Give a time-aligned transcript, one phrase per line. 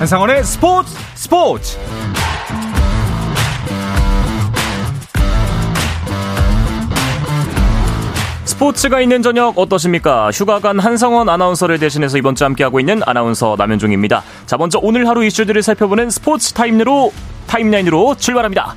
[0.00, 1.78] 한상원의 스포츠 스포츠
[8.46, 10.30] 스포츠가 있는 저녁 어떠십니까?
[10.30, 14.22] 휴가 간 한상원 아나운서를 대신해서 이번 주 함께하고 있는 아나운서 남현종입니다.
[14.46, 17.12] 자, 먼저 오늘 하루 이슈들을 살펴보는 스포츠 타임으로
[17.46, 18.76] 타임라인으로 출발합니다.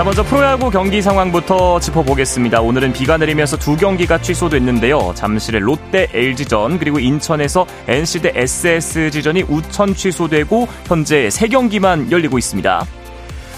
[0.00, 2.62] 자, 먼저 프로야구 경기 상황부터 짚어보겠습니다.
[2.62, 5.12] 오늘은 비가 내리면서 두 경기가 취소됐는데요.
[5.14, 12.86] 잠실의 롯데 LG전 그리고 인천에서 NC 대 SSG전이 우천 취소되고 현재 세 경기만 열리고 있습니다.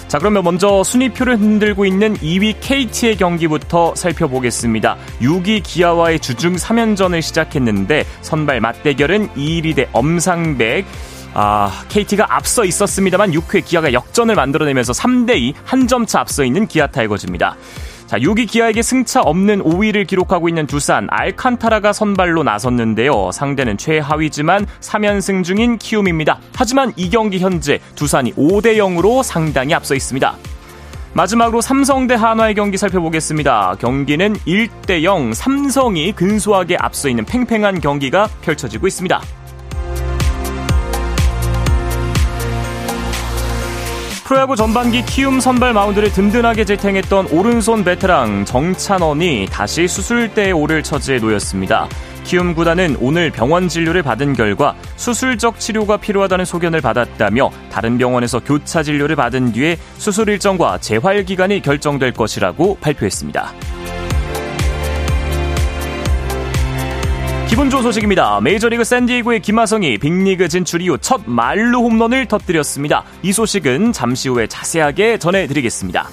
[0.08, 4.96] 자, 그러면 먼저 순위표를 흔들고 있는 2위 KT의 경기부터 살펴보겠습니다.
[5.20, 10.86] 6위 기아와의 주중 3연전을 시작했는데 선발 맞대결은 2위 대 엄상백,
[11.34, 16.86] 아, KT가 앞서 있었습니다만 6회 기아가 역전을 만들어내면서 3대2 한 점 차 앞서 있는 기아
[16.86, 17.56] 타이거즈입니다.
[18.06, 23.30] 자, 6위 기아에게 승차 없는 5위를 기록하고 있는 두산 알칸타라가 선발로 나섰는데요.
[23.32, 26.38] 상대는 최하위지만 3연승 중인 키움입니다.
[26.54, 30.34] 하지만 이 경기 현재 두산이 5대 0으로 상당히 앞서 있습니다.
[31.14, 33.76] 마지막으로 삼성 대 한화의 경기 살펴보겠습니다.
[33.78, 39.20] 경기는 1대 0 삼성이 근소하게 앞서 있는 팽팽한 경기가 펼쳐지고 있습니다.
[44.32, 51.86] 프로야구 전반기 키움 선발 마운드를 든든하게 재탱했던 오른손 베테랑 정찬원이 다시 수술대에 오를 처지에 놓였습니다.
[52.24, 58.82] 키움 구단은 오늘 병원 진료를 받은 결과 수술적 치료가 필요하다는 소견을 받았다며 다른 병원에서 교차
[58.82, 63.81] 진료를 받은 뒤에 수술 일정과 재활 기간이 결정될 것이라고 발표했습니다.
[67.52, 68.40] 기분 좋은 소식입니다.
[68.40, 73.04] 메이저리그 샌디에이고의 김하성이 빅리그 진출 이후 첫 만루 홈런을 터뜨렸습니다.
[73.22, 76.08] 이 소식은 잠시 후에 자세하게 전해드리겠습니다.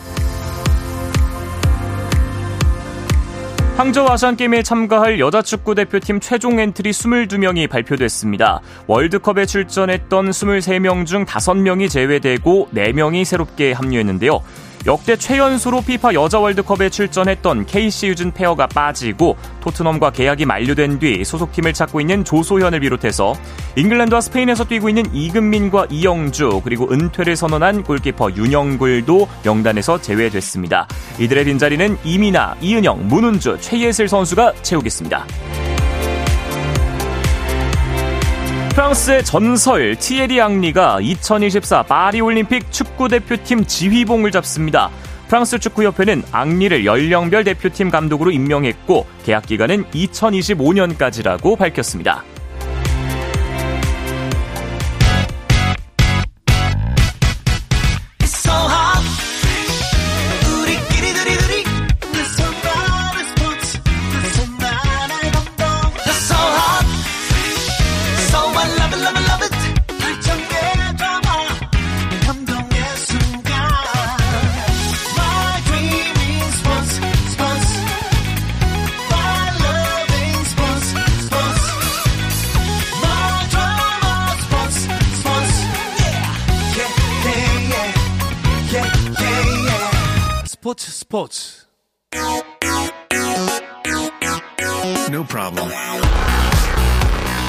[3.77, 8.59] 항저우 아시안게임에 참가할 여자 축구 대표팀 최종 엔트리 22명이 발표됐습니다.
[8.87, 14.41] 월드컵에 출전했던 23명 중 5명이 제외되고 4명이 새롭게 합류했는데요.
[14.85, 21.73] 역대 최연소로 피파 여자 월드컵에 출전했던 케이시 유진 페어가 빠지고 토트넘과 계약이 만료된 뒤 소속팀을
[21.73, 23.33] 찾고 있는 조소현을 비롯해서
[23.75, 30.87] 잉글랜드와 스페인에서 뛰고 있는 이금민과 이영주 그리고 은퇴를 선언한 골키퍼 윤영굴도 명단에서 제외됐습니다.
[31.19, 35.58] 이들의 빈자리는 이민아, 이은영, 문은주, 최예슬 선수가 채우겠습니다.
[38.79, 44.89] 프랑스의 전설 티에리 앙리가 2024 파리올림픽 축구대표팀 지휘봉을 잡습니다.
[45.27, 52.23] 프랑스 축구협회는 앙리를 연령별 대표팀 감독으로 임명했고 계약 기간은 2025년까지라고 밝혔습니다.
[90.69, 91.65] 스포츠 스포츠
[95.09, 95.71] No problem.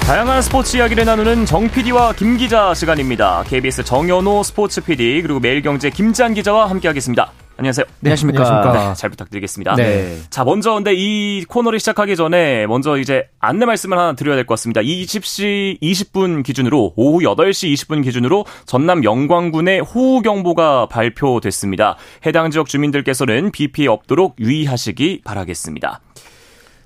[0.06, 3.44] 다양한 스포츠 이야기를 나누는 정 PD와 김 기자 시간입니다.
[3.46, 7.30] KBS 정현호 스포츠 PD 그리고 매일경제 김지한 기자와 함께하겠습니다.
[7.60, 7.84] 안녕하세요.
[8.00, 8.42] 네, 안녕하십니까.
[8.42, 8.88] 안녕하십니까.
[8.88, 9.76] 네, 잘 부탁드리겠습니다.
[9.76, 10.16] 네.
[10.30, 14.54] 자, 먼저 근데 이 코너를 시작하기 전에 먼저 이제 안내 말씀을 하나 드려야 될 것
[14.54, 14.80] 같습니다.
[14.80, 21.96] 20시 20분 기준으로 오후 8시 20분 기준으로 전남 영광군의 호우 경보가 발표됐습니다.
[22.24, 26.00] 해당 지역 주민들께서는 비 피해 없도록 유의하시기 바라겠습니다.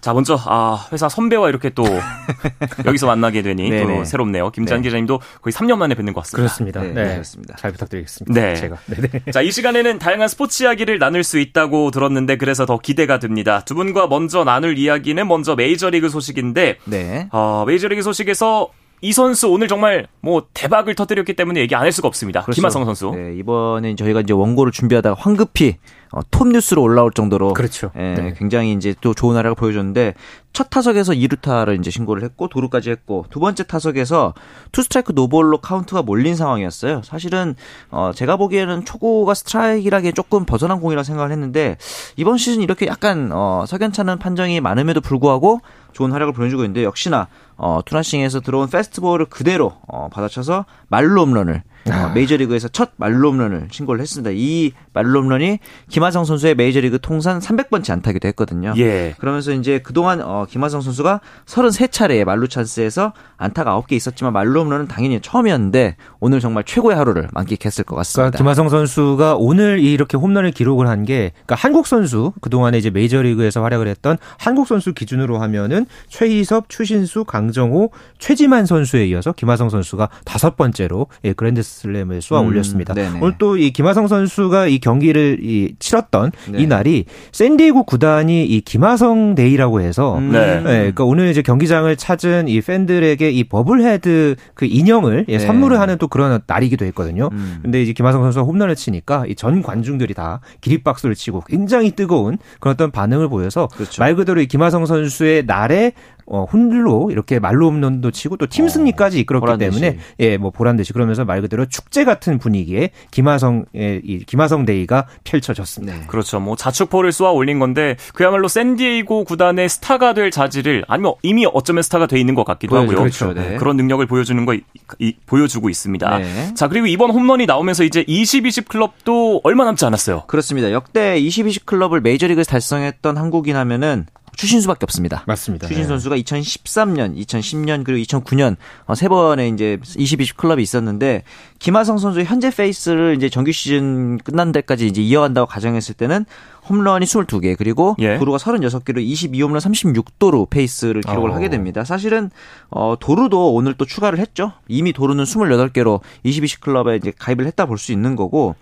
[0.05, 1.83] 자, 먼저, 아, 회사 선배와 이렇게 또
[2.85, 4.51] 여기서 만나게 되니 또 새롭네요.
[4.51, 4.89] 김지한 네.
[4.89, 6.43] 기자님도 거의 3년 만에 뵙는 것 같습니다.
[6.43, 6.83] 그렇습니다.
[6.83, 7.12] 네, 네.
[7.15, 7.56] 그렇습니다.
[7.56, 8.39] 잘 부탁드리겠습니다.
[8.39, 8.55] 네.
[8.55, 8.77] 제가.
[8.85, 9.33] 네네.
[9.33, 13.62] 자, 이 시간에는 다양한 스포츠 이야기를 나눌 수 있다고 들었는데 그래서 더 기대가 됩니다.
[13.65, 17.29] 두 분과 먼저 나눌 이야기는 먼저 메이저리그 소식인데, 네.
[17.33, 18.69] 어, 메이저리그 소식에서
[19.05, 22.41] 이 선수 오늘 정말 뭐 대박을 터뜨렸기 때문에 얘기 안 할 수가 없습니다.
[22.41, 22.56] 그렇죠.
[22.56, 23.12] 김하성 선수.
[23.15, 25.77] 네, 이번엔 저희가 이제 원고를 준비하다가 황급히
[26.11, 27.91] 어, 톱 뉴스로 올라올 정도로 그렇죠.
[27.97, 28.35] 예, 네.
[28.39, 30.15] 굉장히 이제 또 좋은 활약을 보여줬는데
[30.55, 34.33] 첫 타석에서 2루타를 이제 신고를 했고 도루까지 했고 두 번째 타석에서
[34.73, 37.03] 투 스트라이크 노볼로 카운트가 몰린 상황이었어요.
[37.05, 37.55] 사실은
[37.91, 41.77] 어 제가 보기에는 초구가 스트라이크라기에 조금 벗어난 공이라 생각을 했는데
[42.17, 45.61] 이번 시즌 이렇게 약간 어 석연찮은 판정이 많음에도 불구하고
[45.93, 51.62] 좋은 활약을 보여주고 있는데 역시나 어 two nothing에서 들어온 패스트볼을 그대로 어 받아쳐서 만루 홈런을
[51.91, 52.09] 아.
[52.15, 54.31] 메이저리그에서 첫 말로 홈런을 신고를 했습니다.
[54.35, 58.75] 이 말로 홈런이 김하성 선수의 메이저리그 통산 300번째 안타기도 했거든요.
[58.77, 59.15] 예.
[59.19, 65.21] 그러면서 이제 그동안 어, 김하성 선수가 33차례의 말루 찬스에서 안타가 9개 있었지만 말로 홈런은 당연히
[65.21, 68.31] 처음이었는데 오늘 정말 최고의 하루를 만끽했을 것 같습니다.
[68.31, 73.63] 그러니까 김하성 선수가 오늘 이렇게 홈런을 기록을 한 게 그러니까 한국 선수 그동안에 이제 메이저리그에서
[73.63, 80.57] 활약을 했던 한국 선수 기준으로 하면은 최희섭, 추신수, 강정호, 최지만 선수에 이어서 김하성 선수가 다섯
[80.57, 82.94] 번째로 예, 그랜드 슬램을 쏘아 음, 올렸습니다.
[82.94, 86.62] 음, 오늘 또 이 김하성 선수가 이 경기를 이 치렀던 네.
[86.62, 90.32] 이 날이 샌디에고 구단이 이 김하성 day라고 해서 음.
[90.32, 90.56] 네.
[90.59, 95.47] 예, 그러니까 오늘 이제 경기장을 찾은 이 팬들에게 이 bobblehead 그 인형을 예, 네.
[95.47, 97.29] 선물을 하는 또 그런 날이기도 했거든요.
[97.32, 97.59] 음.
[97.62, 102.73] 근데 이제 김하성 선수가 홈런을 치니까 이 전 관중들이 다 기립박수를 치고 굉장히 뜨거운 그런
[102.75, 104.03] 어떤 반응을 보여서 그렇죠.
[104.03, 105.93] 말 그대로 이 김하성 선수의 날에
[106.26, 110.76] 어, 홈로 이렇게 만루 홈런도 치고 또 팀 승리까지 이끌었기 어, 때문에 예, 뭐 보란
[110.76, 113.65] 듯이 그러면서 말 그대로 축제 같은 분위기에 김하성의
[114.05, 115.94] 이 김하성 day가 펼쳐졌습니다.
[115.94, 116.06] 네.
[116.06, 116.41] 그렇죠.
[116.41, 122.06] 뭐 자축포를 쏘아 올린 건데 그야말로 샌디에이고 구단의 스타가 될 자질을 아니면 이미 어쩌면 스타가
[122.06, 122.97] 돼 있는 것 같기도 하고요.
[122.97, 123.32] 그렇죠.
[123.35, 123.56] 네.
[123.56, 124.55] 그런 능력을 보여주는 거
[124.99, 126.19] 이, 보여주고 있습니다.
[126.19, 126.55] 네.
[126.55, 130.25] 자, 그리고 이번 홈런이 나오면서 이제 20-20 클럽도 얼마 남지 않았어요.
[130.26, 130.71] 그렇습니다.
[130.73, 134.06] 역대 20-20 클럽을 메이저리그에서 달성했던 한국인 하면은
[134.37, 135.23] 추신수밖에 없습니다.
[135.27, 135.67] 맞습니다.
[135.69, 135.89] 추신 네.
[135.89, 141.23] 선수가 2013년, 2010년 그리고 2009년 어, 세 번의 이제 20, 20 클럽이 있었는데
[141.59, 146.25] 김하성 선수의 현재 페이스를 이제 정규 시즌 끝난 데까지 이제 이어간다고 가정했을 때는
[146.69, 148.19] 홈런이 22개 그리고 예.
[148.19, 151.35] 도루가 36개로 22홈런 36도로 페이스를 기록을 어.
[151.35, 151.85] 하게 됩니다.
[151.85, 152.31] 사실은
[152.71, 154.53] 어 도루도 오늘 또 추가를 했죠.
[154.69, 158.55] 이미 도루는 28개로 22시 클럽에 이제 가입을 했다 볼 수 있는 거고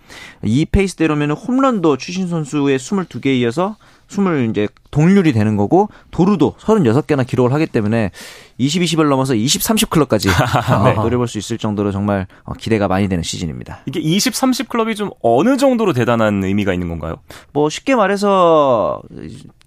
[0.43, 3.77] 이 페이스대로면 홈런도 추신 선수의 22개에 이어서
[4.09, 8.11] 20 이제 동률이 되는 거고 도루도 36개나 기록을 하기 때문에
[8.59, 10.29] 20, 20을 넘어서 20, 30 클럽까지
[10.85, 10.93] 네.
[10.93, 13.79] 노려볼 수 있을 정도로 정말 어, 기대가 많이 되는 시즌입니다.
[13.87, 17.15] 이게 20, 30 클럽이 좀 어느 정도로 대단한 의미가 있는 건가요?
[17.51, 19.01] 뭐 쉽게 말해서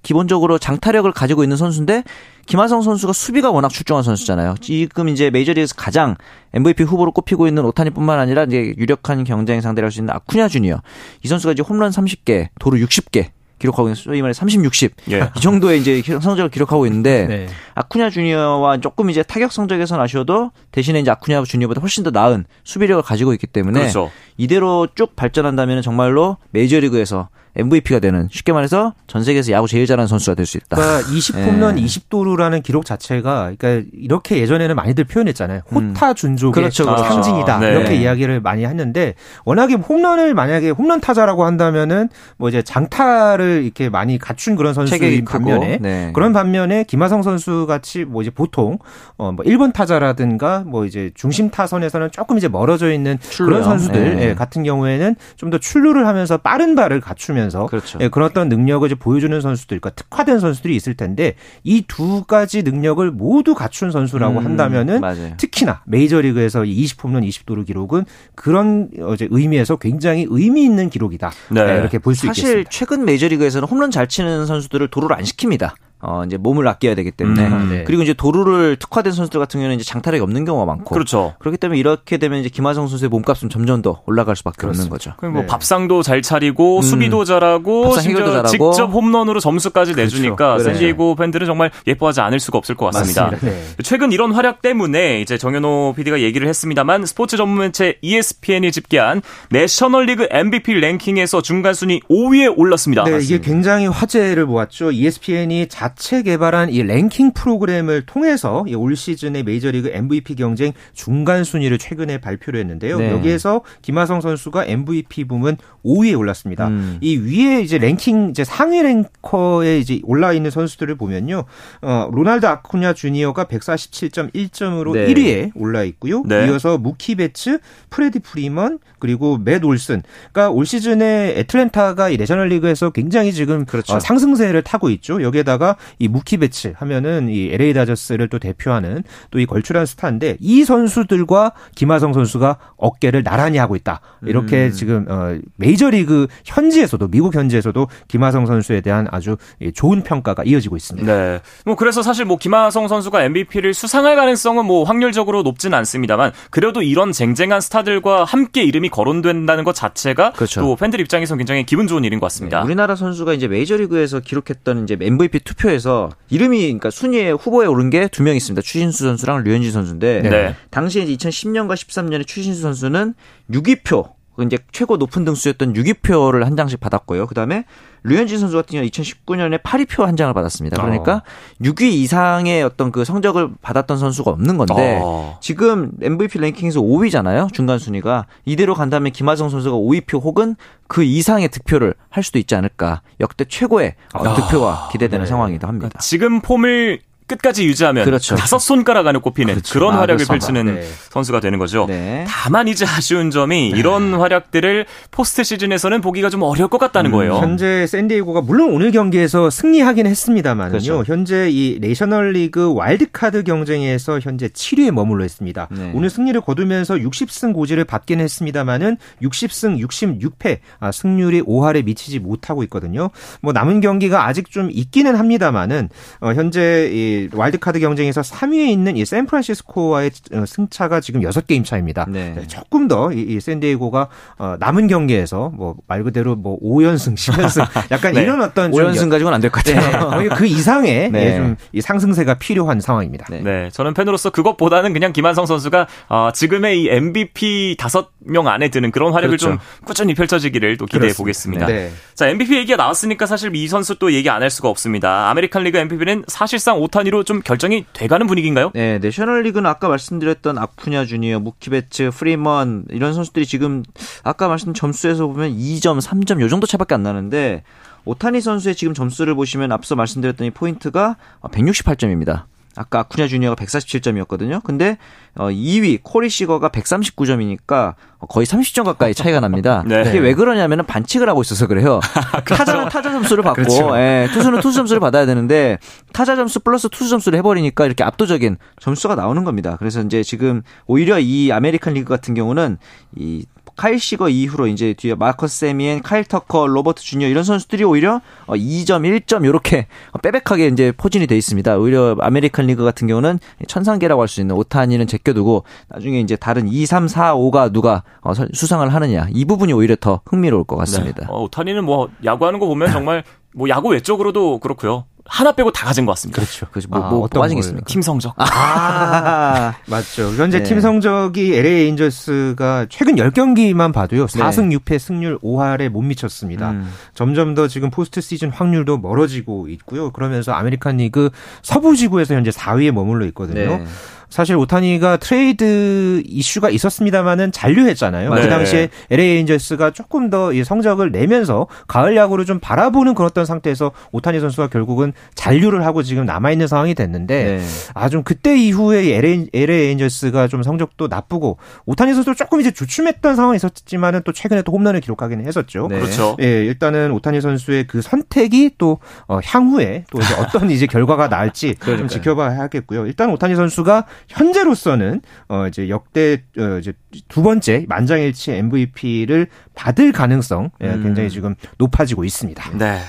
[0.02, 2.04] 기본적으로 장타력을 가지고 있는 선수인데
[2.46, 4.54] 김하성 선수가 수비가 워낙 출중한 선수잖아요.
[4.60, 6.14] 지금 이제 메이저리그에서 가장
[6.54, 10.80] MVP 후보로 꼽히고 있는 오타니뿐만 아니라 이제 유력한 경쟁 상대를 할 수 있는 아쿠냐 주니어.
[11.24, 14.94] 이 선수가 이제 홈런 30개, 도루 60개 기록하고 있는 소위 말해 30, 60.
[15.12, 15.30] 예.
[15.36, 17.48] 이 정도의 이제 성적을 기록하고 있는데 네.
[17.74, 23.02] 아쿠냐 주니어와 조금 이제 타격 성적에선 아쉬워도 대신에 이제 아쿠냐 주니어보다 훨씬 더 나은 수비력을
[23.02, 24.10] 가지고 있기 때문에 그렇죠.
[24.36, 30.34] 이대로 쭉 발전한다면 정말로 메이저리그에서 MVP가 되는 쉽게 말해서 전 세계에서 야구 제일 잘하는 선수가
[30.34, 30.76] 될 수 있다.
[30.76, 31.82] 그러니까 20홈런 예.
[31.84, 35.62] 20도루라는 기록 자체가 그러니까 이렇게 예전에는 많이들 표현했잖아요.
[35.72, 35.90] 음.
[35.90, 37.02] 호타 준족의 그렇죠, 그렇죠.
[37.04, 37.58] 상징이다.
[37.58, 37.70] 네.
[37.70, 39.14] 이렇게 이야기를 많이 했는데
[39.44, 45.78] 워낙에 홈런을 만약에 홈런 타자라고 한다면은 뭐 이제 장타를 이렇게 많이 갖춘 그런 선수인 반면에
[45.80, 46.10] 네.
[46.14, 48.78] 그런 반면에 김하성 선수 같이 뭐 이제 보통
[49.16, 53.46] 어뭐 1번 타자라든가 뭐 이제 중심 타선에서는 조금 이제 멀어져 있는 출루요.
[53.46, 54.28] 그런 선수들 네.
[54.28, 57.98] 예, 같은 경우에는 좀 더 출루를 하면서 빠른 발을 갖추면 하면서 그렇죠.
[58.00, 61.34] 예, 그런 어떤 능력을 이제 보여주는 선수들, 그러니까 특화된 선수들이 있을 텐데
[61.64, 65.34] 이 두 가지 능력을 모두 갖춘 선수라고 음, 한다면은 맞아요.
[65.36, 68.04] 특히나 메이저리그에서 20홈런 20도루 기록은
[68.34, 71.30] 그런 어제 의미에서 굉장히 의미 있는 기록이다.
[71.52, 71.64] 네.
[71.64, 72.48] 네, 이렇게 볼 수 있겠습니다.
[72.48, 75.74] 사실 최근 메이저리그에서는 홈런 잘 치는 선수들을 도루를 안 시킵니다.
[76.08, 77.48] 어, 이제 몸을 아껴야 되기 때문에.
[77.48, 77.84] 음, 네.
[77.84, 80.94] 그리고 이제 도루를 특화된 선수들 같은 경우는 이제 장타력이 없는 경우가 많고.
[80.94, 81.34] 그렇죠.
[81.40, 84.84] 그렇기 때문에 이렇게 되면 이제 김하성 선수의 몸값은 점점 더 올라갈 수밖에 그렇습니다.
[84.84, 85.14] 없는 거죠.
[85.16, 85.48] 그럼 뭐 네.
[85.48, 88.70] 밥상도 잘 차리고 음, 수비도 잘하고 심지어 잘하고.
[88.70, 90.16] 직접 홈런으로 점수까지 그렇죠.
[90.16, 90.70] 내주니까 그렇죠.
[90.70, 93.30] 샌디에고 팬들은 정말 예뻐하지 않을 수가 없을 것 같습니다.
[93.42, 93.60] 네.
[93.82, 100.28] 최근 이런 활약 때문에 이제 정현호 PD가 얘기를 했습니다만 스포츠 전문 매체 ESPN이 집계한 내셔널리그
[100.30, 103.02] MVP 랭킹에서 중간 순위 5위에 올랐습니다.
[103.02, 103.34] 네, 맞습니다.
[103.34, 104.92] 이게 굉장히 화제를 모았죠.
[104.92, 112.18] ESPN이 자체 개발한 이 랭킹 프로그램을 통해서 올 시즌의 메이저리그 MVP 경쟁 중간 순위를 최근에
[112.18, 112.98] 발표를 했는데요.
[112.98, 113.10] 네.
[113.10, 116.68] 여기에서 김하성 선수가 MVP 부문 5위에 올랐습니다.
[116.68, 116.98] 음.
[117.00, 121.44] 이 위에 이제 랭킹 이제 상위 랭커에 이제 올라 있는 선수들을 보면요.
[121.82, 125.06] 어, 로날드 아쿠냐 주니어가 147.1점으로 네.
[125.06, 126.22] 1위에 올라 있고요.
[126.26, 126.46] 네.
[126.46, 127.58] 이어서 무키 베츠,
[127.90, 130.02] 프레디 프리먼, 그리고 맷 올슨.
[130.32, 133.94] 그러니까 올 시즌에 애틀랜타가 이 내셔널리그에서 굉장히 지금 그렇죠.
[133.94, 135.22] 어, 상승세를 타고 있죠.
[135.22, 140.64] 여기에다가 이 무키 베츠 하면은 이 LA 다저스를 또 대표하는 또 이 걸출한 스타인데 이
[140.64, 144.00] 선수들과 김하성 선수가 어깨를 나란히 하고 있다.
[144.24, 144.72] 이렇게 음.
[144.72, 149.36] 지금 어 메이저리그 현지에서도 미국 현지에서도 김하성 선수에 대한 아주
[149.74, 151.06] 좋은 평가가 이어지고 있습니다.
[151.06, 151.40] 네.
[151.64, 157.12] 뭐 그래서 사실 뭐 김하성 선수가 MVP를 수상할 가능성은 뭐 확률적으로 높지는 않습니다만 그래도 이런
[157.12, 160.62] 쟁쟁한 스타들과 함께 이름이 거론된다는 것 자체가 그렇죠.
[160.62, 162.60] 또 팬들 입장에서 굉장히 기분 좋은 일인 것 같습니다.
[162.60, 167.90] 네, 우리나라 선수가 이제 메이저리그에서 기록했던 이제 MVP 투표 투표에서 이름이 그러니까 순위에 후보에 오른
[167.90, 168.62] 게 두 명 있습니다.
[168.62, 170.54] 추신수 선수랑 류현진 선수인데 네.
[170.70, 173.14] 당시에 2010년과 13년에 추신수 선수는
[173.50, 177.26] 6위표 이제 최고 높은 등수였던 6위표를 한 장씩 받았고요.
[177.26, 177.64] 그다음에
[178.04, 180.80] 류현진 선수 같은 경우 2019년에 8위표 한 장을 받았습니다.
[180.80, 181.22] 그러니까 어.
[181.60, 185.38] 6위 이상의 어떤 그 성적을 받았던 선수가 없는 건데 어.
[185.40, 187.52] 지금 MVP 랭킹에서 5위잖아요.
[187.52, 190.54] 중간 순위가 이대로 간다면 김하성 선수가 5위표 혹은
[190.86, 193.02] 그 이상의 득표를 할 수도 있지 않을까.
[193.20, 195.28] 역대 최고의 어, 득표가 기대되는 네.
[195.28, 195.88] 상황이기도 합니다.
[195.88, 198.36] 그러니까 지금 폼을 끝까지 유지하면 그렇죠.
[198.36, 199.72] 다섯 손가락 안에 꼽히는 그렇죠.
[199.72, 200.46] 그런 아, 활약을 그렇습니다.
[200.46, 200.88] 펼치는 네.
[201.10, 201.86] 선수가 되는 거죠.
[201.88, 202.24] 네.
[202.28, 203.78] 다만 이제 아쉬운 점이 네.
[203.78, 207.36] 이런 활약들을 포스트 시즌에서는 보기가 좀 어려울 것 같다는 음, 거예요.
[207.38, 210.70] 현재 샌디에고가 물론 오늘 경기에서 승리하긴 했습니다만요.
[210.70, 211.02] 그렇죠.
[211.06, 215.68] 현재 이 내셔널리그 와일드카드 경쟁에서 현재 7위에 머물러 있습니다.
[215.72, 215.92] 네.
[215.94, 223.10] 오늘 승리를 거두면서 60승 고지를 밟긴 했습니다만은 60승 66패 아, 승률이 5할에 미치지 못하고 있거든요.
[223.40, 225.88] 뭐 남은 경기가 아직 좀 있기는 합니다만은
[226.20, 232.06] 어, 현재 이 와일드카드 경쟁에서 3위에 있는 이 샌프란시스코와의 어, 승차가 지금 6게임 차입니다.
[232.08, 232.32] 네.
[232.36, 234.08] 네, 조금 더 이 샌디에고가
[234.38, 238.22] 어, 남은 경기에서 뭐 말 그대로 뭐 5연승, 10연승 약간 네.
[238.22, 240.20] 이런 어떤 5연승 가지고는 안 될 것 같아요.
[240.20, 241.26] 네, 그 이상의 네.
[241.26, 243.26] 예, 좀이 상승세가 필요한 상황입니다.
[243.30, 243.40] 네.
[243.40, 243.70] 네.
[243.72, 249.36] 저는 팬으로서 그것보다는 그냥 김한성 선수가 어, 지금의 이 MVP 5명 안에 드는 그런 활약을
[249.36, 249.46] 그렇죠.
[249.50, 251.66] 좀 꾸준히 펼쳐지기를 또 기대해 보겠습니다.
[252.14, 255.30] 자, MVP 얘기가 나왔으니까 사실 이 선수 또 얘기 안 할 수가 없습니다.
[255.30, 258.70] 아메리칸 리그 MVP는 사실상 오타니로 좀 결정이 돼가는 분위기인가요?
[258.74, 263.82] 네, 내셔널리그는 아까 말씀드렸던 아쿠냐 주니어, 무키베츠, 프리먼 이런 선수들이 지금
[264.24, 267.62] 아까 말씀 점수에서 보면 2점, 3점 요 정도 차밖에 안 나는데
[268.04, 272.44] 오타니 선수의 지금 점수를 보시면 앞서 말씀드렸던 이 포인트가 168점입니다.
[272.76, 274.62] 아까 아쿠냐 주니어가 147점이었거든요.
[274.62, 274.98] 근데
[275.34, 277.94] 어 2위 코리 시거가 139점이니까
[278.28, 279.82] 거의 30점 가까이 차이가 납니다.
[279.88, 280.04] 네.
[280.06, 282.00] 이게 왜 그러냐면은 반칙을 하고 있어서 그래요.
[282.44, 282.54] 그렇죠.
[282.54, 283.96] 타자는 타자 점수를 받고 그렇죠.
[283.98, 285.78] 예, 투수는 투수 점수를 받아야 되는데
[286.12, 289.76] 타자 점수 플러스 투수 점수를 해버리니까 이렇게 압도적인 점수가 나오는 겁니다.
[289.78, 292.78] 그래서 이제 지금 오히려 이 아메리칸 리그 같은 경우는
[293.16, 298.20] 이 카일 시거 이후로 이제 뒤에 마커스 세미엔, 카일 터커, 로버트 주니어 이런 선수들이 오히려
[298.46, 299.86] 2점, 어, 1점 이렇게
[300.22, 301.76] 빽빽하게 이제 포진이 돼 있습니다.
[301.78, 306.84] 오히려 아메리칸 리그 같은 경우는 천상계라고 할 수 있는 오타니는 제껴두고 나중에 이제 다른 2,
[306.84, 311.20] 3, 4, 5가 누가 어, 수상을 하느냐 이 부분이 오히려 더 흥미로울 것 같습니다.
[311.20, 311.26] 네.
[311.28, 313.22] 어, 오타니는 뭐 야구하는 거 보면 정말
[313.54, 315.04] 뭐 야구 외적으로도 그렇고요.
[315.28, 316.40] 하나 빼고 다 가진 것 같습니다.
[316.40, 316.66] 그렇죠.
[316.70, 316.88] 그렇죠.
[316.88, 317.84] 뭐, 아, 뭐 어떤 빠진 게 있습니까?
[317.86, 318.34] 팀 성적.
[318.36, 320.30] 아, 맞죠.
[320.36, 320.64] 현재 네.
[320.64, 324.26] 팀 성적이 LA 엔젤스가 최근 10경기만 봐도요.
[324.26, 324.76] 4승 네.
[324.76, 326.70] 6패 승률 5할에 못 미쳤습니다.
[326.70, 326.92] 음.
[327.14, 330.10] 점점 더 지금 포스트 시즌 확률도 멀어지고 있고요.
[330.10, 331.30] 그러면서 아메리칸 리그
[331.62, 333.78] 서부 지구에서 현재 4위에 머물러 있거든요.
[333.78, 333.84] 네.
[334.28, 338.34] 사실 오타니가 트레이드 이슈가 있었습니다만은 잔류했잖아요.
[338.34, 338.42] 네.
[338.42, 343.92] 그 당시에 LA 엔젤스가 조금 더 성적을 내면서 가을 야구를 좀 바라보는 그런 어떤 상태에서
[344.12, 347.64] 오타니 선수가 결국은 잔류를 하고 지금 남아 있는 상황이 됐는데 네.
[347.94, 353.56] 아좀 그때 이후에 LA, LA 엔젤스가 좀 성적도 나쁘고 오타니 선수도 조금 이제 주춤했던 상황이
[353.56, 355.88] 있었지만은 또 최근에 또 홈런을 기록하기는 했었죠.
[355.90, 355.98] 네.
[355.98, 356.36] 그렇죠.
[356.40, 361.76] 예, 일단은 오타니 선수의 그 선택이 또 어, 향후에 또 이제 어떤 이제 결과가 나올지
[361.84, 363.06] 좀 지켜봐야 하겠고요.
[363.06, 366.92] 일단 오타니 선수가 현재로서는 어 이제 역대 어 이제
[367.28, 371.02] 두 번째 만장일치 MVP를 받을 가능성 예, 음.
[371.02, 372.78] 굉장히 지금 높아지고 있습니다.
[372.78, 373.00] 네.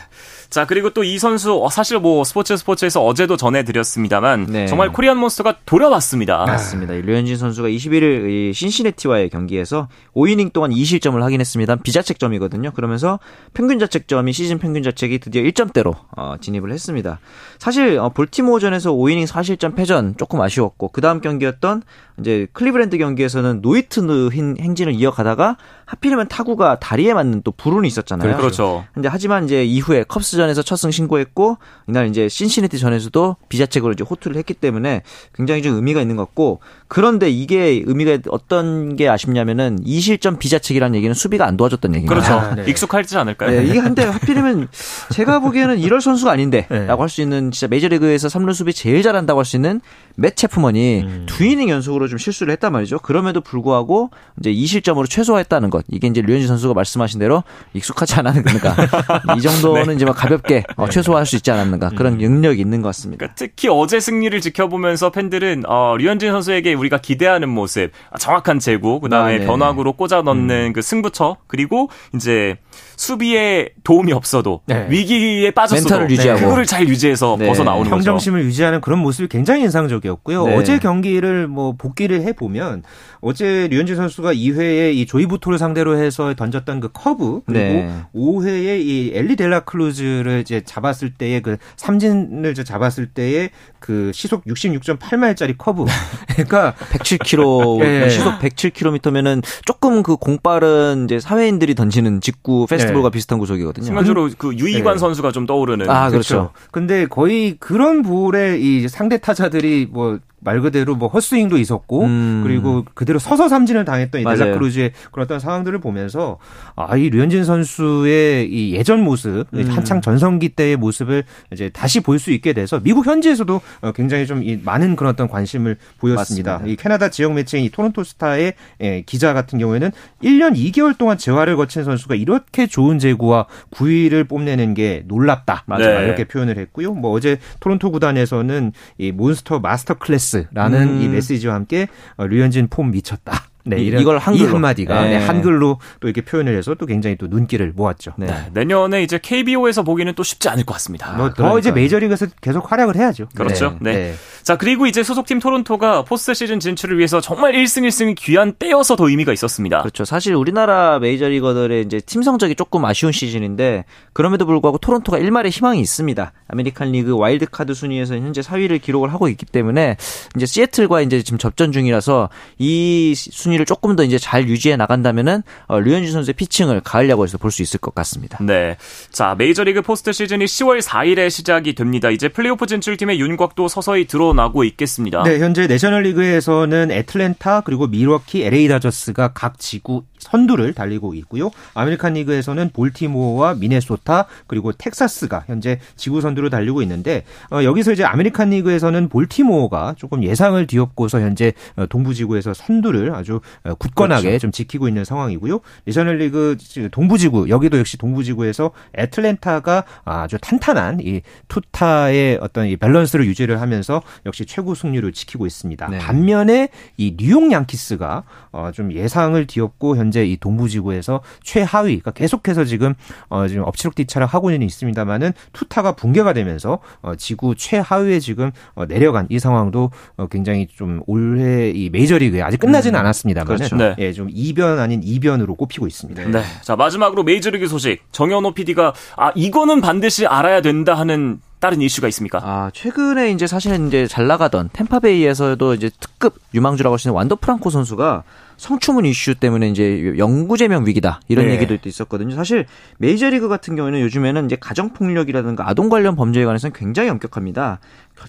[0.49, 4.67] 자, 그리고 또 이 선수, 어, 사실 뭐 스포츠 스포츠에서 어제도 전해드렸습니다만, 네.
[4.67, 6.45] 정말 코리안 몬스터가 돌아왔습니다.
[6.45, 6.93] 맞습니다.
[6.93, 11.75] 류현진 선수가 21일 신시내티와의 경기에서 5이닝 동안 2실점을 하긴 했습니다.
[11.77, 12.71] 비자책점이거든요.
[12.71, 13.19] 그러면서
[13.53, 17.19] 평균 자책점이 시즌 평균 자책이 드디어 1점대로 어, 진입을 했습니다.
[17.59, 21.83] 사실 어, 볼티모어전에서 5이닝 4실점 패전 조금 아쉬웠고, 그 다음 경기였던
[22.19, 23.99] 이제 클리브랜드 경기에서는 노히트
[24.31, 28.37] 행진을 이어가다가 하필이면 타구가 다리에 맞는 또 불운이 있었잖아요.
[28.37, 28.85] 그렇죠.
[28.93, 34.37] 근데 하지만 이제 이후에 컵스전에서 첫 승 신고했고 이날 이제 신시내티 전에서도 비자책으로 이제 호투를
[34.37, 35.01] 했기 때문에
[35.33, 41.11] 굉장히 좀 의미가 있는 것 같고 그런데 이게 의미가 어떤 게 아쉽냐면은 이실점 비자책이라는 얘기는
[41.15, 42.13] 수비가 안 도와줬단 얘기입니다.
[42.13, 42.33] 그렇죠.
[42.33, 42.65] 아, 네.
[42.67, 43.49] 익숙하지 않을까요?
[43.59, 44.67] 네, 이게 한데 하필이면
[45.13, 46.85] 제가 보기에는 이럴 선수가 아닌데라고 네.
[46.87, 49.81] 할수 있는 진짜 메이저리그에서 3루 수비 제일 잘한다고 할 수 있는
[50.15, 51.25] 맷 체프먼이 음.
[51.27, 52.99] 두 이닝 연속으로 좀 실수를 했단 말이죠.
[52.99, 55.76] 그럼에도 불구하고 이제 2실점으로 최소화했다는 것.
[55.89, 57.43] 이게 이제 류현진 선수가 말씀하신 대로
[57.73, 58.75] 익숙하지 않았는가.
[59.37, 59.93] 이 정도는 네.
[59.95, 61.89] 이제 막 가볍게 어, 최소화할 수 있지 않았는가.
[61.89, 62.17] 그런 음.
[62.17, 63.19] 능력이 있는 것 같습니다.
[63.19, 69.35] 그러니까 특히 어제 승리를 지켜보면서 팬들은 어, 류현진 선수에게 우리가 기대하는 모습, 정확한 제구, 그다음에
[69.35, 69.45] 아, 네.
[69.45, 70.73] 변화구로 꽂아 넣는 음.
[70.73, 72.57] 그 승부처, 그리고 이제
[72.95, 74.87] 수비에 도움이 없어도 네.
[74.89, 77.47] 위기에 빠졌어도 멘탈을 유지하고 그거를 잘 유지해서 네.
[77.47, 77.95] 벗어 나오는 거죠.
[77.95, 80.47] 평정심을 유지하는 그런 모습이 굉장히 인상적이었고요.
[80.47, 80.55] 네.
[80.55, 82.83] 어제 경기를 뭐 복기를 해 보면
[83.21, 87.91] 어제 류현진 선수가 2회에 이 조이 보토를 상대로 해서 던졌던 그 커브 그리고 네.
[88.15, 95.55] 5회에 이 엘리 델라 크루즈를 이제 잡았을 때의 그 삼진을 잡았을 때의 그 시속 66.8마일짜리
[95.57, 95.85] 커브.
[96.33, 98.09] 그러니까 107km 네.
[98.09, 103.13] 시속 107km면은 조금 그 공빠른 이제 사회인들이 던지는 직구 패스트볼과 네.
[103.13, 103.85] 비슷한 구속이거든요.
[103.85, 104.99] 순간적으로 그 유희관 네.
[104.99, 105.89] 선수가 좀 떠오르는.
[105.89, 106.35] 아 그렇죠.
[106.35, 106.51] 그렇죠.
[106.71, 112.41] 근데 거의 그런 볼에 이 상대 타자들이 뭐말 그대로 뭐 헛스윙도 있었고 음.
[112.43, 116.37] 그리고 그대로 서서 삼진을 당했던 이 델라 크루즈의 그런 어떤 상황들을 보면서
[116.75, 119.65] 아이 류현진 선수의 이 예전 모습 음.
[119.69, 124.43] 한창 전성기 때의 모습을 이제 다시 볼 수 있게 돼서 미국 현지에서도 어, 굉장히 좀
[124.63, 126.53] 많은 그런 어떤 관심을 보였습니다.
[126.53, 126.71] 맞습니다.
[126.71, 129.91] 이 캐나다 지역 매체인 이 토론토 스타의 예, 기자 같은 경우에는
[130.23, 135.63] 1년 2개월 동안 재활을 거친 선수가 이렇게 좋은 제구와 구위를 뽐내는 게 놀랍다.
[135.67, 135.99] 맞아요.
[135.99, 136.05] 네.
[136.05, 136.93] 이렇게 표현을 했고요.
[136.93, 141.01] 뭐 어제 토론토 구단에서는 이 Monster Master Class 메스라는 음.
[141.01, 143.46] 이 메시지와 함께 어, 류현진 폼 미쳤다.
[143.67, 144.47] 네, 이런 이걸 한글로.
[144.47, 145.09] 이 한마디가 네.
[145.17, 148.13] 네, 한글로 또 이렇게 표현을 해서 또 굉장히 또 눈길을 모았죠.
[148.17, 148.27] 네.
[148.27, 148.49] 네.
[148.53, 151.13] 내년에 이제 KBO에서 보기는 또 쉽지 않을 것 같습니다.
[151.13, 153.27] 뭐더 이제 메이저리그에서 계속 활약을 해야죠.
[153.35, 153.77] 그렇죠.
[153.81, 153.93] 네.
[153.93, 154.13] 네.
[154.43, 159.09] 자, 그리고 이제 소속팀 토론토가 포스트 시즌 진출을 위해서 정말 1승 1승이 귀한 때여서 더
[159.09, 159.79] 의미가 있었습니다.
[159.79, 160.05] 그렇죠.
[160.05, 163.83] 사실 우리나라 메이저리거들의 이제 팀 성적이 조금 아쉬운 시즌인데
[164.13, 166.31] 그럼에도 불구하고 토론토가 일말의 희망이 있습니다.
[166.47, 169.97] 아메리칸 리그 와일드카드 순위에서 현재 4위를 기록을 하고 있기 때문에
[170.37, 175.41] 이제 시애틀과 이제 지금 접전 중이라서 이 순위 를 조금 더 이제 잘 유지해 나간다면은
[175.67, 178.37] 어, 류현진 선수의 피칭을 가을 야구에서 볼 수 있을 것 같습니다.
[178.41, 178.77] 네.
[179.11, 182.09] 자, 메이저리그 포스트 시즌이 10월 4일에 시작이 됩니다.
[182.09, 185.23] 이제 플레이오프 진출팀의 윤곽도 서서히 드러나고 있겠습니다.
[185.23, 191.51] 네, 현재 내셔널리그에서는 애틀랜타 그리고 밀워키 LA 다저스가 각 지구 선두를 달리고 있고요.
[191.73, 198.49] 아메리칸 리그에서는 볼티모어와 미네소타 그리고 텍사스가 현재 지구 선두를 달리고 있는데 어, 여기서 이제 아메리칸
[198.49, 204.39] 리그에서는 볼티모어가 조금 예상을 뒤엎고서 현재 어, 동부 지구에서 선두를 아주 어, 굳건하게 그렇죠.
[204.39, 205.59] 좀 지키고 있는 상황이고요.
[205.85, 206.57] 내셔널 리그
[206.91, 213.61] 동부 지구 여기도 역시 동부 지구에서 애틀랜타가 아주 탄탄한 이 투타의 어떤 이 밸런스를 유지를
[213.61, 215.87] 하면서 역시 최고 승률을 지키고 있습니다.
[215.87, 215.97] 네.
[215.99, 222.65] 반면에 이 뉴욕 양키스가 어, 좀 예상을 뒤엎고 현재 현재 이 동부지구에서 최하위, 그러니까 계속해서
[222.65, 222.95] 지금
[223.29, 229.37] 어 지금 엎치락뒤치락 하고는 있습니다만은 투타가 붕괴가 되면서 어 지구 최하위에 지금 어 내려간 이
[229.37, 233.01] 상황도 어 굉장히 좀 올해 이 메이저리그에 아직 끝나지는 음.
[233.01, 233.75] 않았습니다만 그렇죠.
[233.75, 233.95] 네.
[233.99, 236.25] 예, 좀 이변 아닌 이변으로 꼽히고 있습니다.
[236.25, 236.43] 네.
[236.61, 242.39] 자 마지막으로 메이저리그 소식 정현호 PD가 아 이거는 반드시 알아야 된다 하는 다른 이슈가 있습니까?
[242.43, 248.23] 아, 최근에 이제 사실은 이제 잘 나가던 템파베이에서도 이제 특급 유망주라고 있는 완더 프랑코 선수가
[248.57, 251.53] 성추문 이슈 때문에 이제 영구 제명 위기다 이런 네.
[251.53, 252.35] 얘기도 있었거든요.
[252.35, 252.65] 사실
[252.97, 257.79] 메이저리그 같은 경우에는 요즘에는 이제 가정 폭력이라든가 아동 관련 범죄에 관해서는 굉장히 엄격합니다.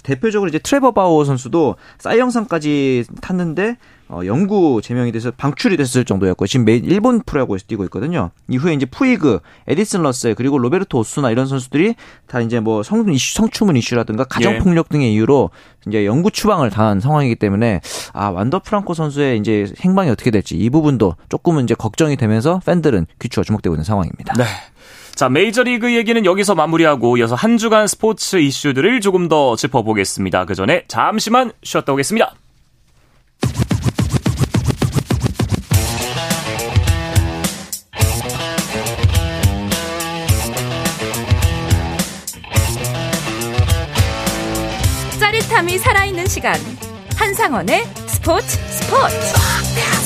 [0.02, 3.76] 대표적으로 이제 트레버 바워 선수도 싸이영상까지 탔는데
[4.08, 8.30] 어, 영구 제명이 돼서 방출이 됐을 정도였고 지금 매, 일본 프로야구에서 뛰고 있거든요.
[8.48, 11.94] 이후에 이제 푸이그, 에디슨 러셀 그리고 로베르토 오스나 이런 선수들이
[12.26, 15.50] 다 이제 뭐 성, 이슈, 성추문 이슈라든가 가정 폭력 등의 이유로
[15.86, 17.80] 이제 영구 추방을 당한 상황이기 때문에
[18.12, 23.06] 아 완더 프랑코 선수의 이제 행방이 어떻게 될지 이 부분도 조금은 이제 걱정이 되면서 팬들은
[23.20, 24.34] 귀추가 주목되고 있는 상황입니다.
[24.34, 24.44] 네.
[25.14, 30.44] 자, 메이저리그 얘기는 여기서 마무리하고 이어서 한 주간 스포츠 이슈들을 조금 더 짚어보겠습니다.
[30.44, 32.34] 그 전에 잠시만 쉬었다 오겠습니다.
[45.68, 46.58] 짜릿함이 살아있는 시간.
[47.16, 49.97] 한상원의 스포츠 스포츠.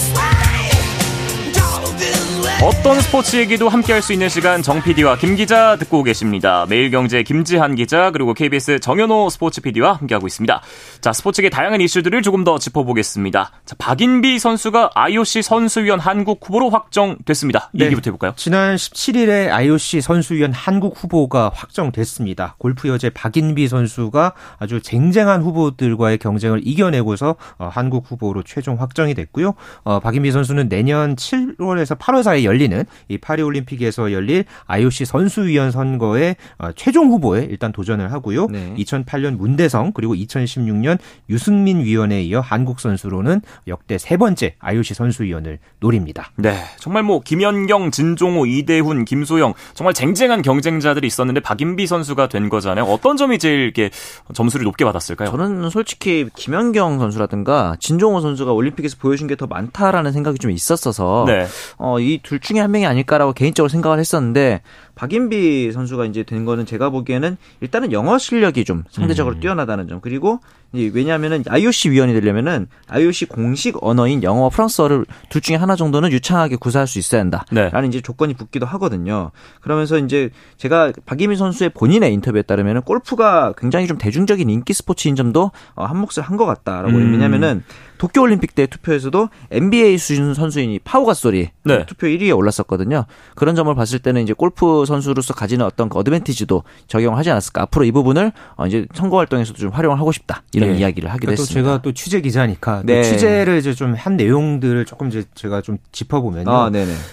[2.60, 6.66] 어떤 스포츠 얘기도 함께 할 수 있는 시간 정 PD와 김 기자 듣고 계십니다.
[6.68, 10.60] 매일경제 김지한 기자 그리고 KBS 정현호 스포츠 PD와 함께하고 있습니다.
[11.00, 13.50] 자 스포츠계 다양한 이슈들을 조금 더 짚어보겠습니다.
[13.64, 17.70] 자 박인비 선수가 IOC 선수위원 한국 후보로 확정됐습니다.
[17.74, 17.86] 네.
[17.86, 18.32] 얘기부터 해볼까요?
[18.36, 22.56] 지난 17일에 IOC 선수위원 한국 후보가 확정됐습니다.
[22.58, 29.54] 골프 여제 박인비 선수가 아주 쟁쟁한 후보들과의 경쟁을 이겨내고서 어, 한국 후보로 최종 확정이 됐고요.
[29.84, 35.70] 어, 박인비 선수는 내년 7월에서 8월 사이 에 열리는 이 파리 올림픽에서 열릴 IOC 선수위원
[35.70, 38.46] 선거에 어, 최종 후보에 일단 도전을 하고요.
[38.46, 38.74] 네.
[38.78, 46.30] 2008년 문대성 그리고 2016년 유승민 위원에 이어 한국 선수로는 역대 세 번째 IOC 선수위원을 노립니다.
[46.36, 52.84] 네, 정말 뭐 김연경, 진종호, 이대훈, 김소영 정말 쟁쟁한 경쟁자들이 있었는데 박인비 선수가 된 거잖아요.
[52.84, 53.90] 어떤 점이 제일 이렇게
[54.32, 55.30] 점수를 높게 받았을까요?
[55.30, 61.46] 저는 솔직히 김연경 선수라든가 진종호 선수가 올림픽에서 보여준 게 더 많다라는 생각이 좀 있었어서 네.
[61.76, 64.62] 어, 이두 둘 중에 한 명이 아닐까라고 개인적으로 생각을 했었는데
[64.94, 69.40] 박인비 선수가 이제 된 거는 제가 보기에는 일단은 영어 실력이 좀 상대적으로 음.
[69.40, 70.40] 뛰어나다는 점 그리고
[70.74, 76.86] 왜냐하면은 IOC 위원이 되려면은 IOC 공식 언어인 영어와 프랑스어를 둘 중에 하나 정도는 유창하게 구사할
[76.86, 77.88] 수 있어야 한다라는 네.
[77.88, 79.32] 이제 조건이 붙기도 하거든요.
[79.60, 85.50] 그러면서 이제 제가 박인비 선수의 본인의 인터뷰에 따르면은 골프가 굉장히 좀 대중적인 인기 스포츠인 점도
[85.74, 87.12] 어, 한 몫을 한 것 같다라고 음.
[87.12, 87.62] 왜냐면은
[87.98, 91.86] 도쿄올림픽 때 투표에서도 NBA 수준 선수인이 파워가솔이 네.
[91.86, 93.04] 투표 1위에 올랐었거든요.
[93.36, 97.62] 그런 점을 봤을 때는 이제 골프 선수로서 가지는 어떤 그 어드밴티지도 적용하지 않았을까.
[97.62, 100.42] 앞으로 이 부분을 어, 이제 선거 활동에서도 좀 활용을 하고 싶다.
[100.52, 100.78] 이런 네.
[100.78, 101.68] 이야기를 하기도 그러니까 했습니다.
[101.70, 103.02] 제가 또 취재 기자니까 네.
[103.02, 106.50] 취재를 이제 좀 한 내용들을 조금 이제 제가 좀 짚어보면요.
[106.50, 106.70] 아,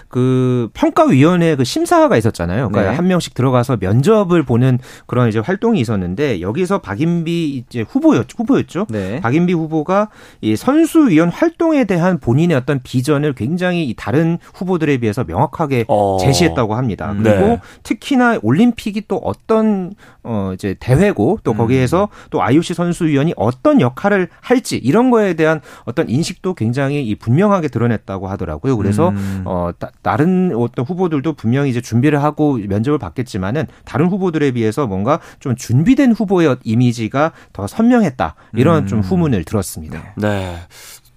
[0.08, 2.70] 그 평가위원회 그 심사가 있었잖아요.
[2.70, 2.96] 그러니까 네.
[2.98, 8.88] 한 명씩 들어가서 면접을 보는 그런 이제 활동이 있었는데 여기서 박인비 이제 후보였 후보였죠.
[8.90, 9.20] 네.
[9.22, 10.10] 박인비 후보가
[10.42, 16.18] 이 선수위원 활동에 대한 본인의 어떤 비전을 굉장히 다른 후보들에 비해서 명확하게 어.
[16.20, 17.14] 제시했다고 합니다.
[17.22, 17.59] 그리고 네.
[17.84, 19.94] 특히나 올림픽이 또 어떤
[20.24, 22.28] 어 이제 대회고 또 거기에서 음.
[22.30, 28.28] 또 IOC 선수위원이 어떤 역할을 할지 이런 거에 대한 어떤 인식도 굉장히 이 분명하게 드러냈다고
[28.28, 28.78] 하더라고요.
[28.78, 29.44] 그래서 음.
[29.46, 35.20] 어 다, 다른 어떤 후보들도 분명히 이제 준비를 하고 면접을 받겠지만은 다른 후보들에 비해서 뭔가
[35.40, 38.88] 좀 준비된 후보의 이미지가 더 선명했다 이런 음.
[38.88, 40.14] 좀 후문을 들었습니다.
[40.18, 40.58] 네.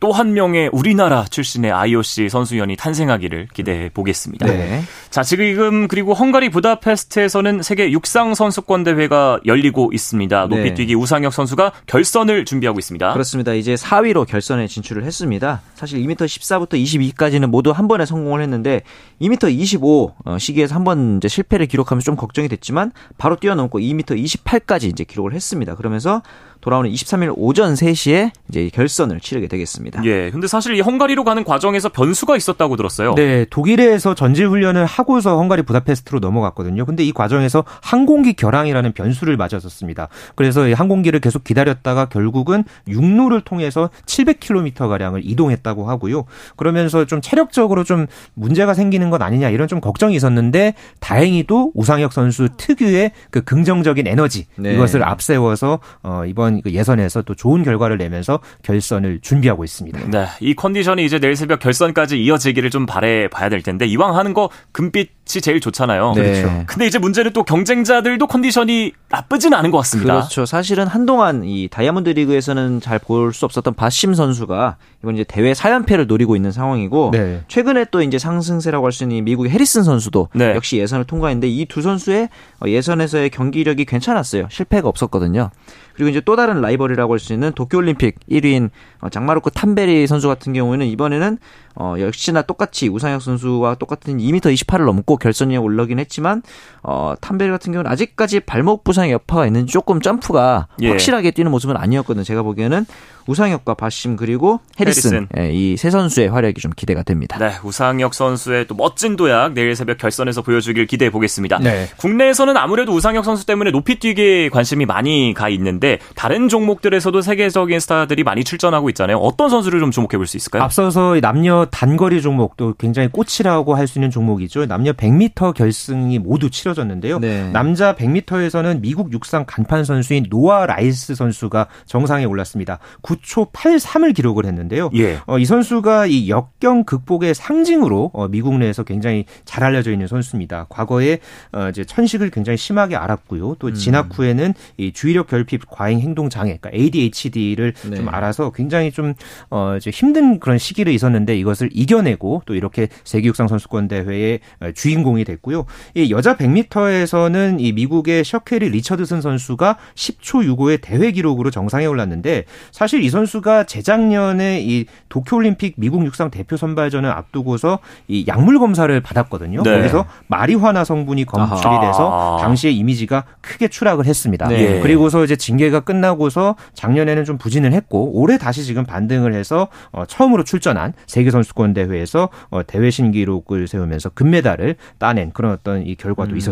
[0.02, 4.46] 또 한 명의 우리나라 출신의 IOC 선수연이 탄생하기를 기대해 보겠습니다.
[4.46, 4.82] 네.
[5.10, 10.48] 자, 지금 그리고 헝가리 부다페스트에서는 세계 육상 선수권 대회가 열리고 있습니다.
[10.48, 10.56] 네.
[10.56, 11.00] 높이뛰기 네.
[11.00, 13.12] 우상혁 선수가 결선을 준비하고 있습니다.
[13.12, 13.54] 그렇습니다.
[13.54, 15.62] 이제 4위로 결선에 진출을 했습니다.
[15.76, 18.82] 사실 2m 14부터 22까지는 모두 한 번에 성공을 했는데
[19.20, 24.90] 2m 25 시기에서 한 번 이제 실패를 기록하면서 좀 걱정이 됐지만 바로 뛰어넘고 2m 28까지
[24.90, 25.76] 이제 기록을 했습니다.
[25.76, 26.22] 그러면서
[26.62, 30.04] 돌아오는 23일 오전 3시에 이제 결선을 치르게 되겠습니다.
[30.04, 30.30] 예.
[30.30, 33.14] 근데 사실 이 헝가리로 가는 과정에서 변수가 있었다고 들었어요.
[33.16, 33.44] 네.
[33.50, 36.86] 독일에서 전지 훈련을 하고서 헝가리 부다페스트로 넘어갔거든요.
[36.86, 40.08] 근데 이 과정에서 항공기 결항이라는 변수를 맞았었습니다.
[40.36, 46.26] 그래서 이 항공기를 계속 기다렸다가 결국은 육로를 통해서 700km 가량을 이동했다고 하고요.
[46.56, 52.48] 그러면서 좀 체력적으로 좀 문제가 생기는 건 아니냐 이런 좀 걱정이 있었는데 다행히도 우상혁 선수
[52.56, 54.74] 특유의 그 긍정적인 에너지 네.
[54.74, 60.10] 이것을 앞세워서 어 이번 이번 그 예선에서 또 좋은 결과를 내면서 결선을 준비하고 있습니다.
[60.10, 64.34] 네, 이 컨디션이 이제 내일 새벽 결선까지 이어지기를 좀 바래 봐야 될 텐데 이왕 하는
[64.34, 66.12] 거 금빛이 제일 좋잖아요.
[66.16, 66.42] 네.
[66.42, 66.64] 그렇죠.
[66.66, 70.14] 근데 이제 문제는 또 경쟁자들도 컨디션이 나쁘진 않은 것 같습니다.
[70.14, 70.44] 그렇죠.
[70.46, 76.06] 사실은 한동안 이 다이아몬드 리그에서는 잘 볼 수 없었던 바심 선수가 이번 이제 대회 4연패를
[76.06, 77.42] 노리고 있는 상황이고 네.
[77.48, 80.54] 최근에 또 이제 상승세라고 할 수 있는 미국의 해리슨 선수도 네.
[80.54, 82.28] 역시 예선을 통과했는데 이 두 선수의
[82.66, 84.48] 예선에서의 경기력이 괜찮았어요.
[84.50, 85.50] 실패가 없었거든요.
[85.94, 90.52] 그리고 이제 또 다른 라이벌이라고 할 수 있는 도쿄올림픽 1위인 어, 장마루코 탐베리 선수 같은
[90.52, 91.38] 경우에는 이번에는
[91.74, 96.42] 어, 역시나 똑같이 우상혁 선수와 똑같은 2m 28을 넘고 결선에 올라긴 했지만
[96.82, 100.88] 어, 탐베리 같은 경우는 아직까지 발목 부상의 여파가 있는지 조금 점프가 예.
[100.88, 102.24] 확실하게 뛰는 모습은 아니었거든요.
[102.24, 102.86] 제가 보기에는
[103.28, 105.28] 우상혁과 바심 그리고 해리슨, 해리슨.
[105.38, 107.38] 예, 이세 선수의 활약이 좀 기대가 됩니다.
[107.38, 111.58] 네, 우상혁 선수의 또 멋진 도약 내일 새벽 결선에서 보여주길 기대해 보겠습니다.
[111.60, 111.86] 네.
[111.98, 118.24] 국내에서는 아무래도 우상혁 선수 때문에 높이 뛰기에 관심이 많이 가 있는데 다른 종목들에서도 세계적인 스타들이
[118.24, 119.18] 많이 출전하고 있잖아요.
[119.18, 120.62] 어떤 선수를 좀 주목해 볼 수 있을까요?
[120.64, 124.66] 앞서서 남녀 단거리 종목도 굉장히 꽃이라고 할 수 있는 종목이죠.
[124.66, 127.18] 남녀 100m 결승이 모두 치러 졌는데요.
[127.18, 127.50] 네.
[127.52, 132.78] 남자 100m에서는 미국 육상 간판 선수인 노아 라일스 선수가 정상에 올랐습니다.
[133.02, 134.90] 9초 83을 기록을 했는데요.
[134.94, 135.18] 예.
[135.26, 140.66] 어, 이 선수가 이 역경 극복의 상징으로 어, 미국 내에서 굉장히 잘 알려져 있는 선수입니다.
[140.68, 141.18] 과거에
[141.52, 143.56] 어, 이제 천식을 굉장히 심하게 앓았고요.
[143.58, 143.74] 또 음.
[143.74, 147.96] 진학 후에는 이 주의력 결핍 과잉 행동 장애, 그러니까 ADHD를 네.
[147.96, 149.14] 좀 앓아서 굉장히 좀
[149.50, 154.70] 어, 이제 힘든 그런 시기를 있었는데 이것을 이겨내고 또 이렇게 세계 육상 선수권 대회의 어,
[154.72, 155.66] 주인공이 됐고요.
[155.94, 162.44] 이 여자 100m 에서는 이 미국의 셔케리 리처드슨 선수가 10초 65의 대회 기록으로 정상에 올랐는데
[162.70, 169.62] 사실 이 선수가 재작년에 이 도쿄올림픽 미국 육상 대표 선발전을 앞두고서 이 약물 검사를 받았거든요.
[169.62, 169.76] 네.
[169.76, 174.48] 거기서 마리화나 성분이 검출이 돼서 당시의 이미지가 크게 추락을 했습니다.
[174.48, 174.80] 네.
[174.80, 180.44] 그리고서 이제 징계가 끝나고서 작년에는 좀 부진을 했고 올해 다시 지금 반등을 해서 어, 처음으로
[180.44, 186.36] 출전한 세계 선수권 대회에서 어, 대회 신기록을 세우면서 금메달을 따낸 그런 어떤 이 결과도 음.
[186.36, 186.51] 있었습니다.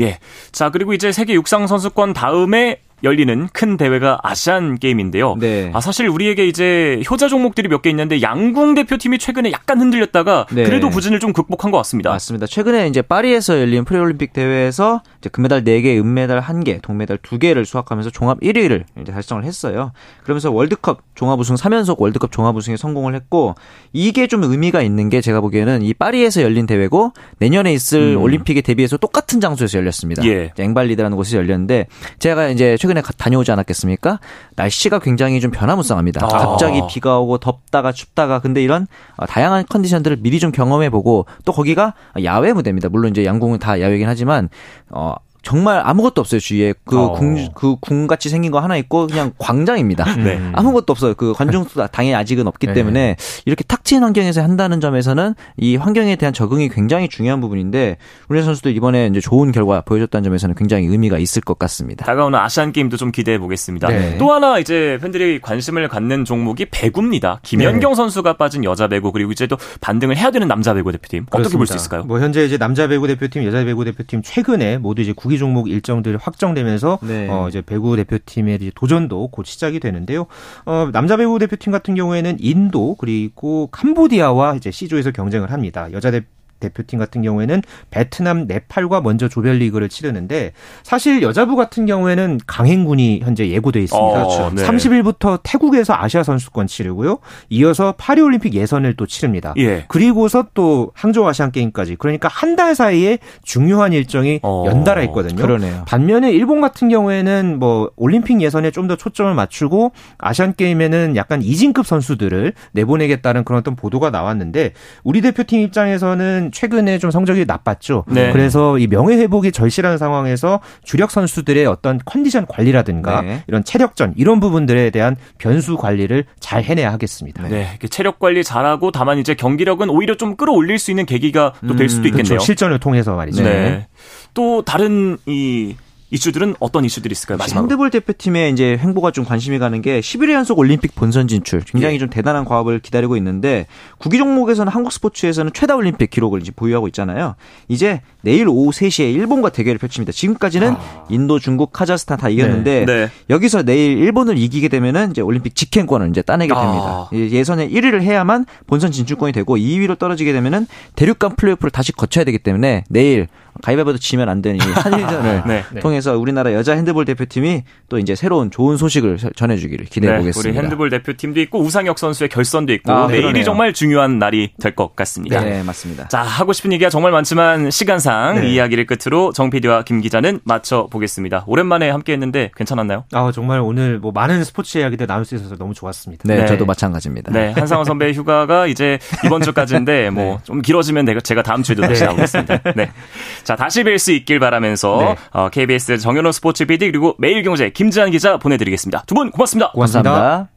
[0.00, 0.18] 예.
[0.52, 5.36] 자 그리고 이제 세계 육상 선수권 다음에 열리는 큰 대회가 아시안 게임인데요.
[5.38, 5.70] 네.
[5.74, 10.64] 아 사실 우리에게 이제 효자 종목들이 몇 개 있는데 양궁 대표팀이 최근에 약간 흔들렸다가 네.
[10.64, 12.10] 그래도 부진을 좀 극복한 것 같습니다.
[12.10, 12.46] 맞습니다.
[12.46, 18.38] 최근에 이제 파리에서 열린 프리올림픽 대회에서 이제 금메달 4개, 은메달 1개, 동메달 2개를 수확하면서 종합
[18.40, 19.92] 1위를 이제 달성을 했어요.
[20.24, 23.54] 그러면서 월드컵 종합 우승 3연속 월드컵 종합 우승에 성공을 했고
[23.94, 28.22] 이게 좀 의미가 있는 게 제가 보기에는 이 파리에서 열린 대회고 내년에 있을 음.
[28.22, 30.22] 올림픽에 대비해서 똑같은 장소에서 열렸습니다.
[30.26, 30.52] 예.
[30.58, 31.86] 앵발리드라는 곳에서 열렸는데
[32.18, 34.20] 제가 이제 최근 에 다녀오지 않았겠습니까?
[34.56, 36.24] 날씨가 굉장히 좀 변화무쌍합니다.
[36.24, 36.28] 아.
[36.28, 41.52] 갑자기 비가 오고 덥다가 춥다가 근데 이런 어, 다양한 컨디션들을 미리 좀 경험해 보고 또
[41.52, 42.88] 거기가 야외 무대입니다.
[42.88, 44.48] 물론 이제 양궁은 다 야외긴 하지만
[44.90, 47.48] 어 정말 아무것도 없어요 주위에 그궁 어.
[47.54, 50.16] 그궁 같이 생긴 거 하나 있고 그냥 광장입니다.
[50.16, 50.40] 네.
[50.52, 51.14] 아무것도 없어요.
[51.14, 52.72] 그 관중 수가 당연히 아직은 없기 네.
[52.74, 57.96] 때문에 이렇게 탁 트인 환경에서 한다는 점에서는 이 환경에 대한 적응이 굉장히 중요한 부분인데
[58.28, 62.04] 우리 선수들 이번에 이제 좋은 결과 보여줬다는 점에서는 굉장히 의미가 있을 것 같습니다.
[62.04, 63.88] 다가오는 아시안 게임도 좀 기대해 보겠습니다.
[63.88, 64.18] 네.
[64.18, 67.40] 또 하나 이제 팬들이 관심을 갖는 종목이 배구입니다.
[67.42, 67.94] 김연경 네.
[67.94, 71.66] 선수가 빠진 여자 배구 그리고 이제 또 반등을 해야 되는 남자 배구 대표팀 어떻게 볼
[71.66, 72.02] 수 있을까요?
[72.04, 76.16] 뭐 현재 이제 남자 배구 대표팀, 여자 배구 대표팀 최근에 모두 이제 구기 종목 일정들이
[76.20, 77.28] 확정되면서 네.
[77.30, 80.26] 어 이제 배구 대표팀의 도전도 곧 시작이 되는데요.
[80.64, 85.88] 어 남자 배구 대표팀 같은 경우에는 인도 그리고 캄보디아와 이제 C조에서 경쟁을 합니다.
[85.92, 86.22] 여자 대
[86.60, 93.80] 대표팀 같은 경우에는 베트남, 네팔과 먼저 조별리그를 치르는데 사실 여자부 같은 경우에는 강행군이 현재 예고돼
[93.80, 94.24] 있습니다.
[94.26, 94.64] 어, 네.
[94.66, 97.18] 30일부터 태국에서 아시아 선수권 치르고요.
[97.48, 99.54] 이어서 파리 올림픽 예선을 또 치릅니다.
[99.56, 99.84] 예.
[99.88, 105.40] 그리고서 또 항저우 아시안 게임까지 그러니까 한 달 사이에 중요한 일정이 어, 연달아 있거든요.
[105.40, 105.84] 그러네요.
[105.86, 111.86] 반면에 일본 같은 경우에는 뭐 올림픽 예선에 좀 더 초점을 맞추고 아시안 게임에는 약간 이진급
[111.86, 114.72] 선수들을 내보내겠다는 그런 어떤 보도가 나왔는데
[115.04, 118.04] 우리 대표팀 입장에서는 최근에 좀 성적이 나빴죠.
[118.08, 118.32] 네.
[118.32, 123.42] 그래서 이 명예 회복이 절실한 상황에서 주력 선수들의 어떤 컨디션 관리라든가 네.
[123.46, 127.42] 이런 체력전 이런 부분들에 대한 변수 관리를 잘 해내야 하겠습니다.
[127.48, 127.78] 네.
[127.90, 132.06] 체력 관리 잘하고 다만 이제 경기력은 오히려 좀 끌어올릴 수 있는 계기가 또될 수도 음,
[132.06, 132.28] 있겠네요.
[132.28, 132.44] 그렇죠.
[132.44, 133.42] 실전을 통해서 말이죠.
[133.42, 133.86] 네.
[134.34, 135.74] 또 다른 이
[136.10, 137.38] 이슈들은 어떤 이슈들이 있을까요?
[137.38, 137.62] 마지막으로.
[137.62, 141.60] 핸드볼 대표팀의 이제 행보가 좀 관심이 가는 게 11회 연속 올림픽 본선 진출.
[141.60, 141.98] 굉장히 예.
[141.98, 143.66] 좀 대단한 과업을 기다리고 있는데
[143.98, 147.36] 구기 종목에서는 한국 스포츠에서는 최다 올림픽 기록을 이제 보유하고 있잖아요.
[147.68, 150.12] 이제 내일 오후 3시에 일본과 대결을 펼칩니다.
[150.12, 151.06] 지금까지는 아.
[151.08, 152.86] 인도, 중국, 카자흐스탄 다 이겼는데 네.
[152.86, 153.10] 네.
[153.30, 156.82] 여기서 내일 일본을 이기게 되면은 이제 올림픽 직행권을 이제 따내게 됩니다.
[156.84, 157.08] 아.
[157.12, 162.84] 예선에 1위를 해야만 본선 진출권이 되고 2위로 떨어지게 되면은 대륙간 플레이오프를 다시 거쳐야 되기 때문에
[162.88, 163.28] 내일
[163.62, 165.64] 가위바위보도 지면 안 되는 이 한일전을 네.
[165.72, 165.80] 네.
[165.80, 170.50] 통해서 우리나라 여자 핸드볼 대표팀이 또 이제 새로운 좋은 소식을 전해주기를 기대해 보겠습니다.
[170.50, 173.44] 우리 핸드볼 대표팀도 있고 우상혁 선수의 결선도 있고 아, 내일이 그러네요.
[173.44, 175.40] 정말 중요한 날이 될 것 같습니다.
[175.42, 176.08] 네, 맞습니다.
[176.08, 178.48] 자 하고 싶은 얘기가 정말 많지만 시간상 네.
[178.48, 181.44] 이 이야기를 끝으로 정 PD와 김 기자는 마쳐 보겠습니다.
[181.46, 183.04] 오랜만에 함께했는데 괜찮았나요?
[183.12, 186.22] 아 정말 오늘 뭐 많은 스포츠 이야기들 나눌 수 있어서 너무 좋았습니다.
[186.26, 186.46] 네, 네.
[186.46, 187.32] 저도 마찬가지입니다.
[187.32, 190.62] 네, 한상원 선배의 휴가가 이제 이번 주까지인데 뭐좀 네.
[190.62, 192.58] 길어지면 제가 다음 주에도 다시 나오겠습니다.
[192.76, 192.90] 네.
[193.44, 195.16] 자, 다시 뵐 수 있길 바라면서 네.
[195.32, 199.04] 어, KBS 정현호 스포츠 PD 그리고 매일경제 김지한 기자 보내드리겠습니다.
[199.06, 199.70] 두 분 고맙습니다.
[199.72, 200.10] 고맙습니다.
[200.10, 200.50] 고맙습니다.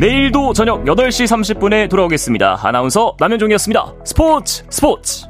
[0.00, 1.26] 내일도 저녁 8시
[1.58, 2.58] 30분에 돌아오겠습니다.
[2.62, 3.92] 아나운서 남현종이었습니다.
[4.04, 5.26] 스포츠 스포츠